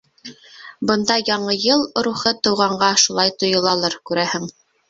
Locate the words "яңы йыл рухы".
1.31-2.35